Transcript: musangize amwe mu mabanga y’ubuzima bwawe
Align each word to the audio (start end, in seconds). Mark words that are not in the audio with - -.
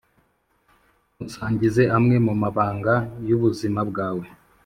musangize 1.17 1.83
amwe 1.97 2.15
mu 2.25 2.33
mabanga 2.41 2.93
y’ubuzima 3.27 3.81
bwawe 3.89 4.25